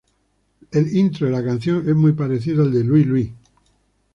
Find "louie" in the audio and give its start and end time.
2.83-3.05, 3.05-3.33